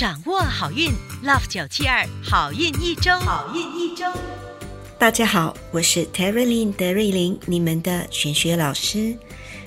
[0.00, 0.90] 掌握好运
[1.22, 4.06] ，Love 九七二好运一周，好运一周。
[4.98, 9.14] 大家好，我是 Terry Lin 德瑞琳，你们的玄学老师。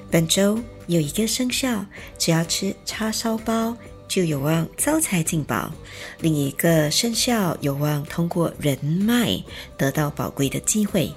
[0.10, 1.86] 本周有一个生肖，
[2.18, 3.78] 只要吃叉烧包
[4.08, 5.72] 就有望招财进宝；
[6.20, 9.40] 另一个生肖有望通过人脉
[9.78, 11.14] 得到宝贵的机会；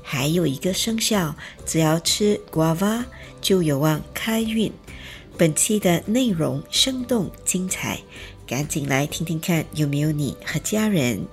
[0.00, 1.34] 还有一个生肖，
[1.66, 3.02] 只要吃 guava
[3.40, 4.72] 就有望开运。
[5.36, 7.98] 本期的内容生动精彩，
[8.50, 11.24] 赶紧来听听看有没有你和家人。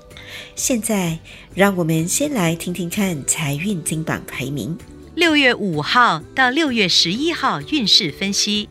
[0.55, 1.17] 现在，
[1.55, 4.77] 让我们先来听听看财运金榜排名。
[5.15, 8.69] 六月五号到六月十一号运势分析。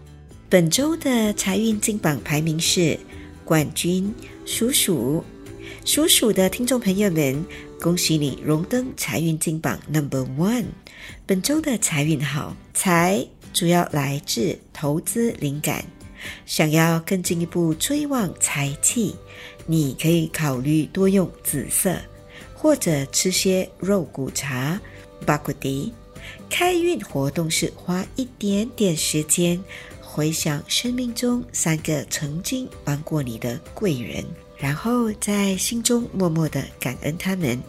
[0.48, 2.96] 本周的财运金榜排名是
[3.44, 4.14] 冠军
[4.44, 5.24] 属鼠。
[5.84, 7.44] 属鼠的听众朋友们，
[7.80, 10.66] 恭喜你荣登财运金榜 Number One。
[11.26, 15.84] 本周的财运好，财主要来自投资灵感。
[16.44, 19.14] 想要更进一步追旺财气，
[19.66, 21.96] 你可以考虑多用紫色，
[22.54, 24.80] 或者吃些肉骨茶、
[25.24, 25.92] 巴古迪。
[26.50, 29.62] 开运活动是花一点点时间，
[30.00, 34.24] 回想生命中三个曾经帮过你的贵人，
[34.56, 37.60] 然后在心中默默的感恩他们。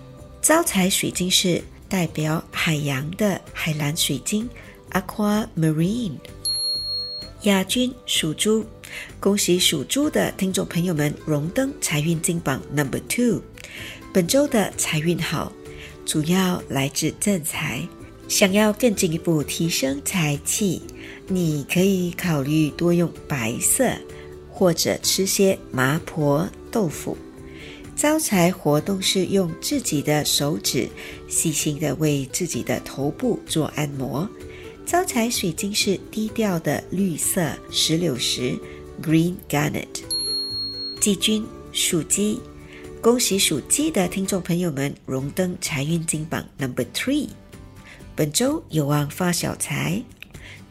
[0.42, 4.48] 招财水晶是代表海洋的海蓝水晶
[4.92, 6.18] （Aquamarine）。
[7.48, 8.66] 亚军属猪，
[9.22, 13.42] 恭喜属猪的听众朋友们荣登财运金榜 Number Two。
[14.14, 15.54] 本周的财运好，
[16.06, 17.88] 主要来自正财。
[18.28, 20.82] 想要更进一步提升财气，
[21.28, 23.94] 你可以考虑多用白色，
[24.52, 27.18] 或者吃些麻婆豆腐。
[27.96, 30.90] 招财活动是用自己的手指
[31.30, 34.28] 细心的为自己的头部做按摩。
[34.88, 38.58] 招财水晶是低调的绿色石榴石
[39.04, 39.86] （Green Garnet）。
[41.02, 42.40] 季军属鸡，
[43.02, 47.28] 恭喜属鸡的听众朋友们荣登财运金榜 Number Three。
[48.16, 50.02] 本周有望发小财，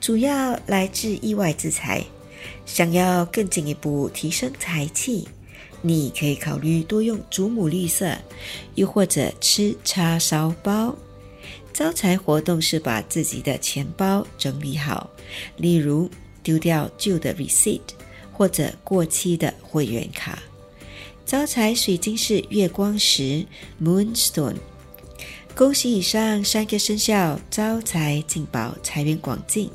[0.00, 2.02] 主要来自意外之财。
[2.64, 5.28] 想要更进一步提升财气，
[5.82, 8.16] 你可以考虑多用祖母绿色，
[8.76, 10.96] 又或者吃叉烧包。
[11.76, 15.10] 招财活动是把自己的钱包整理好，
[15.58, 16.10] 例如
[16.42, 17.82] 丢掉旧的 receipt
[18.32, 20.38] 或者过期的会员卡。
[21.26, 23.44] 招财水晶是月光石
[23.78, 24.56] Moonstone。
[25.54, 29.70] 恭喜以上三个生肖招财进宝，财源广进。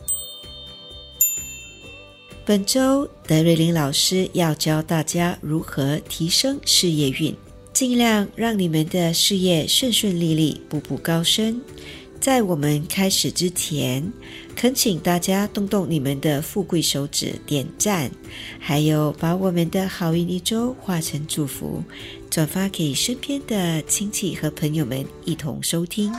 [2.44, 7.36] 本周德瑞琳老师要教大家如何提升事业运，
[7.74, 11.60] 尽量让你们的事业顺顺利利，步步高升。
[12.20, 14.12] 在我们开始之前，
[14.56, 18.12] 恳请大家动动你们的富贵手指点赞，
[18.60, 21.84] 还有把我们的好运一周化成祝福，
[22.30, 26.14] 转发给身边的亲戚和朋友们一同收听。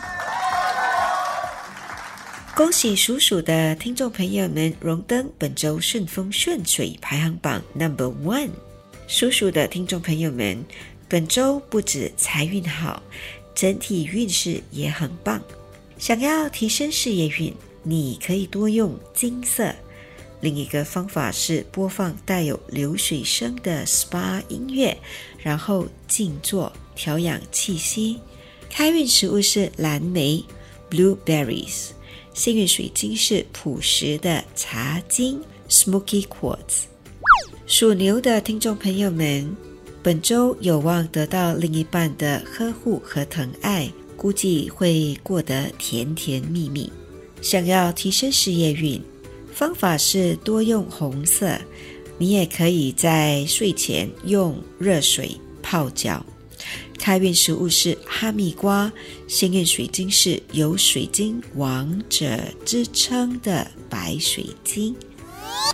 [2.57, 8.51] 恭喜属鼠的听众朋友们荣登本周顺风顺水排行榜 Number One。
[9.09, 10.65] 属鼠的听众朋友们，
[11.13, 13.03] 本周不止财运好，
[13.55, 15.43] 整体运势也很棒。
[15.99, 19.71] 想要提升事业运，你可以多用金色。
[20.41, 24.97] 另一个方法是播放带有流水声的 SPA 音乐，
[25.37, 28.19] 然后静坐调养气息。
[28.71, 30.43] 开运食物是蓝莓
[30.91, 31.91] （blueberries），
[32.33, 36.85] 幸运水晶是朴实的茶晶 （smoky quartz）。
[37.67, 39.55] 属牛的听众朋友们，
[40.03, 43.91] 本周有望得到另一半的呵护和疼爱。
[44.15, 46.93] 估计会过得甜甜蜜蜜。
[47.41, 49.03] 想要提升事业运，
[49.53, 51.59] 方法是多用红色。
[52.19, 56.25] 你也可以在睡前用热水泡脚。
[57.01, 58.93] 开运食物是哈密瓜，
[59.27, 64.95] 幸运水晶是有水晶王者之称的白水晶。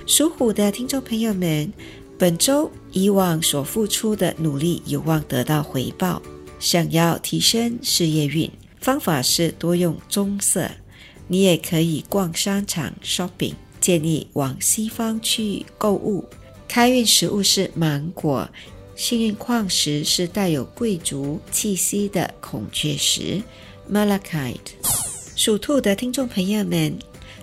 [0.06, 1.70] 属虎的听众朋友们，
[2.19, 6.20] 本周以往所付出的努力有望得到回报。
[6.59, 8.50] 想要提升事业运，
[8.81, 10.69] 方法是多用棕色。
[11.29, 16.29] 你也可以逛商场 shopping，建议往西方去购物。
[16.67, 18.49] 开运食物是芒果，
[18.97, 23.41] 幸运矿石是带有贵族气息的孔雀石
[23.88, 24.56] malachite。
[25.37, 26.99] 属兔的听众朋友们，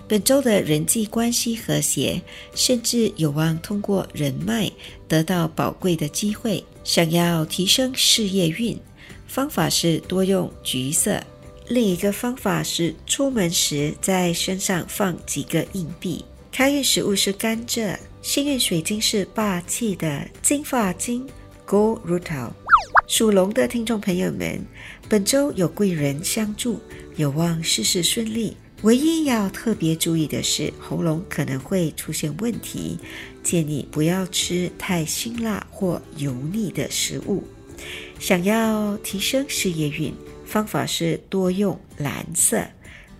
[0.08, 2.22] 本周的人际关系和谐，
[2.54, 4.70] 甚至有望通过人脉
[5.08, 6.64] 得到宝贵的机会。
[6.84, 8.78] 想要提升事业运。
[9.26, 11.20] 方法是多用橘色，
[11.66, 16.24] 另一个方法是出门时在身上放几个硬币。
[16.52, 21.26] 开运食物是甘蔗，幸运水晶是霸气的金发晶
[21.66, 22.52] Gold Rutil。
[23.08, 24.64] 属龙的听众朋友们，
[25.08, 26.80] 本周有贵人相助，
[27.16, 28.56] 有望事事顺利。
[28.82, 32.98] 唯一要特别注意的是，喉咙可能会出现问题，
[33.42, 37.42] 建议不要吃太辛辣或油腻的食物。
[38.18, 40.14] 想要提升事业运，
[40.44, 42.62] 方法是多用蓝色。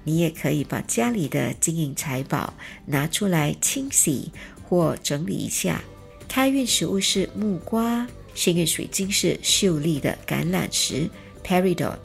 [0.05, 2.55] 你也可以把家里的金银财宝
[2.85, 4.31] 拿出来清洗
[4.63, 5.83] 或整理一下。
[6.29, 11.09] 开运食物是木瓜，幸运水晶是秀丽的橄榄石
[11.43, 11.97] （Peridot）。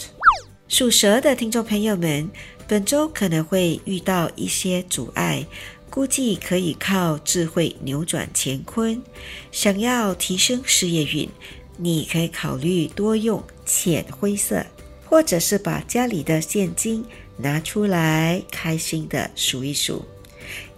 [0.68, 2.30] 属蛇的听众朋友们，
[2.72, 5.46] 本周可能会遇到一些阻碍，
[5.90, 9.04] 估计可以靠智慧扭转乾坤。
[9.52, 11.28] 想要提升事业运，
[11.76, 14.66] 你可以考虑多用浅灰色，
[15.04, 17.04] 或者是把家里的现金。
[17.36, 20.06] 拿出来，开心的数一数。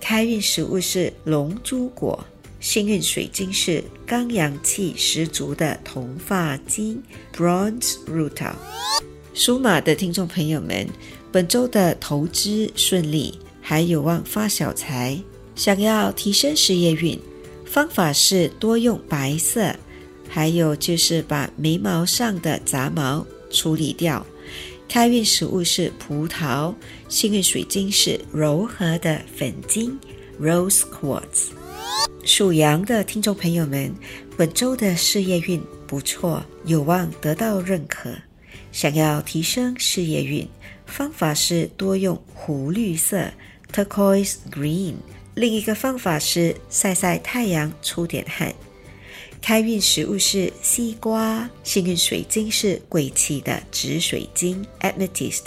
[0.01, 2.25] 开运食物是龙珠果，
[2.59, 8.55] 幸运水晶是刚阳气十足的铜发晶 （Bronze Rutil）。
[9.35, 10.87] 属马的听众朋友们，
[11.33, 15.19] 本周的投资顺利，还有望发小财。
[15.55, 17.19] 想要提升事业运，
[17.65, 19.75] 方法是多用白色，
[20.29, 24.23] 还有就是把眉毛上的杂毛处理掉。
[24.87, 26.71] 开运食物是葡萄，
[27.09, 29.99] 幸运水晶是柔和的粉晶
[30.39, 31.47] （Rose Quartz）。
[32.23, 33.91] 属羊的听众朋友们，
[34.37, 38.11] 本周的事业运不错，有望得到认可。
[38.71, 40.47] 想要提升事业运，
[40.85, 43.31] 方法是多用湖绿色
[43.71, 44.95] （Turquoise Green）。
[45.35, 48.53] 另一个方法是晒晒太阳，出点汗。
[49.41, 55.41] 开运食物是西瓜，幸运水晶是贵气的紫水晶 （Amethyst）。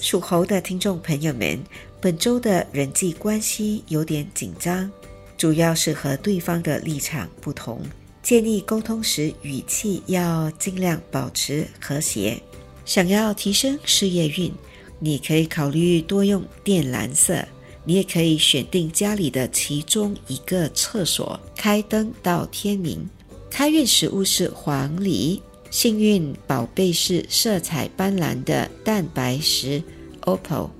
[0.00, 1.62] 属猴的听众朋友们，
[2.00, 4.90] 本周的人际关系有点紧张，
[5.36, 7.84] 主要是和对方的立场不同，
[8.22, 12.40] 建议沟通时语气要尽量保持和谐。
[12.84, 14.52] 想要提升事业运，
[14.98, 17.44] 你可以考虑多用靛蓝色，
[17.84, 23.08] 你也可以选定家里的其中一个厕所，开灯到天明。
[23.50, 25.40] 开运食物是黄梨，
[25.70, 29.82] 幸运宝贝是色彩斑斓的蛋白石
[30.22, 30.70] （Opal）。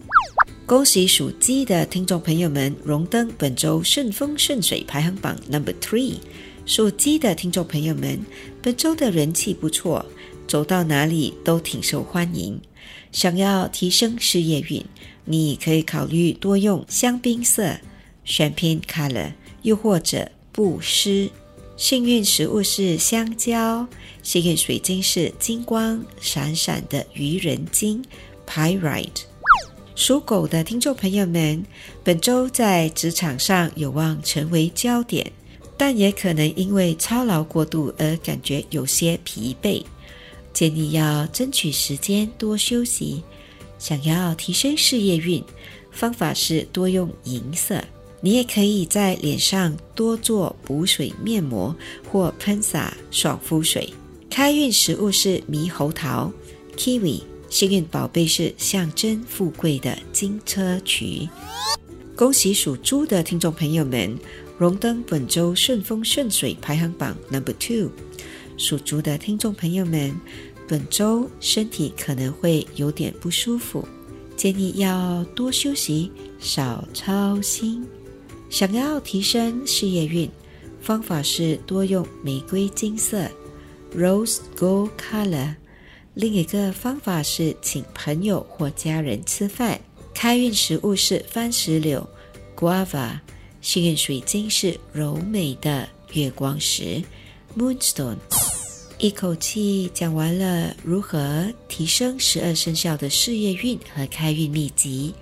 [0.67, 6.17] 恭喜属鸡的听众朋友们荣登本周顺风顺水排行榜 Number Three。
[6.67, 8.21] 属鸡的听众朋友们，
[8.61, 10.05] 本周的人气不错，
[10.47, 12.61] 走到哪里都挺受欢迎。
[13.13, 14.85] 想要提升事业运，
[15.25, 17.77] 你可以考虑多用香槟色
[18.27, 19.33] （Champagne Color），
[19.63, 21.31] 又或者布施。
[21.77, 23.87] 幸运食物是香蕉，
[24.23, 28.05] 幸运水晶是金光闪闪的愚人金
[28.47, 29.23] （Pyrite）。
[29.95, 31.65] 属狗的听众朋友们，
[32.05, 35.33] 本周在职场上有望成为焦点，
[35.77, 39.85] 但也可能因为操劳过度而感觉有些疲惫，
[40.59, 43.23] 建议要争取时间多休息。
[43.79, 45.41] 想要提升事业运，
[45.93, 47.81] 方法是多用银色。
[48.21, 51.73] 你也可以在脸上多做补水面膜
[52.11, 53.89] 或喷洒爽肤水。
[54.29, 56.33] 开运食物是猕猴桃
[56.77, 61.29] （kiwi），幸运宝贝是象征富贵的金车渠。
[62.17, 64.19] 恭喜属猪的听众朋友们
[64.59, 67.93] 荣登本周顺风顺水排行榜 Number Two。
[68.57, 70.13] 属猪的听众朋友们，
[70.69, 73.89] 本周身体可能会有点不舒服，
[74.37, 77.85] 建议要多休息，少操心。
[78.51, 80.31] 想要提升事业运，
[80.83, 83.27] 方法是多用玫瑰金色
[83.97, 85.55] （Rose Gold Color）。
[86.13, 89.81] 另一个方法是请朋友或家人吃饭。
[90.13, 92.07] 开运食物是番石榴
[92.55, 93.21] （Guava）。
[93.63, 97.03] 幸运水晶是柔美的月光石
[97.57, 98.38] （Moonstone）。
[98.99, 105.15] 一口气讲完了如何提升十二生肖的事业运和开运秘籍，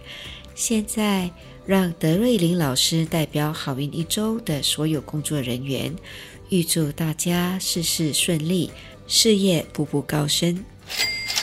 [0.54, 1.30] 现在。
[1.66, 5.92] 让德瑞琳老师代表好运一周的所有工作人员，
[6.49, 8.71] 预祝大家事事顺利，
[9.09, 10.64] 事业步步高升。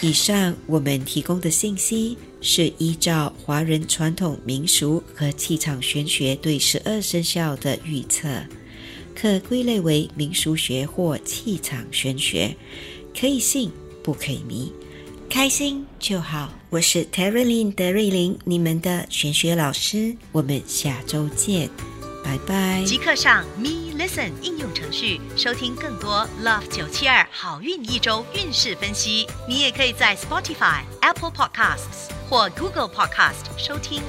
[0.02, 8.30] 以上我们提供的信息是依照华人传统民俗和气场玄学对十二生肖的预测，
[9.16, 12.56] 可归类为民俗学或气场玄学，
[13.18, 13.72] 可以信
[14.04, 14.72] 不可以迷。
[15.30, 21.70] 开心就好，我是 Terry Lin 德瑞琳，你们的玄学老师，我们下周见，
[22.24, 22.84] 拜拜。
[22.86, 29.28] 即刻上 Me Listen 应用程序收听更多 Love 九七二好运一周运势分析。
[29.48, 34.02] 你也可以在 Spotify、Apple Podcasts 或 Google Podcast 收听。